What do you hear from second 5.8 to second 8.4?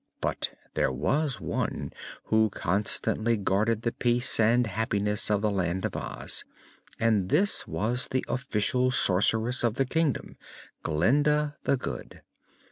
of Oz and this was the